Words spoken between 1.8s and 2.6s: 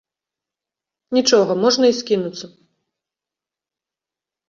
і скінуцца.